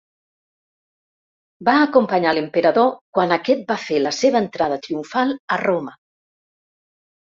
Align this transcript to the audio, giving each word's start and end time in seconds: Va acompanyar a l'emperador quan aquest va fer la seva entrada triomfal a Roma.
Va 1.69 1.75
acompanyar 1.81 2.33
a 2.33 2.35
l'emperador 2.39 2.91
quan 3.19 3.37
aquest 3.39 3.71
va 3.75 3.81
fer 3.87 4.03
la 4.09 4.17
seva 4.25 4.45
entrada 4.47 4.83
triomfal 4.89 5.39
a 5.57 5.65
Roma. 5.69 5.99